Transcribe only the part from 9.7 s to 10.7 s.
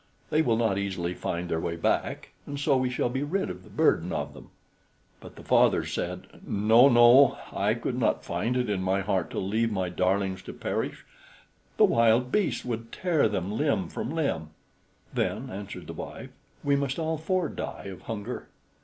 my darlings to